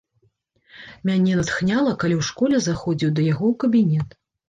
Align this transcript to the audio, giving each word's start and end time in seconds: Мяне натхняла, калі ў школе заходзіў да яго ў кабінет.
Мяне 1.09 1.31
натхняла, 1.41 1.91
калі 2.05 2.15
ў 2.19 2.23
школе 2.33 2.57
заходзіў 2.71 3.09
да 3.17 3.31
яго 3.33 3.43
ў 3.51 3.65
кабінет. 3.67 4.23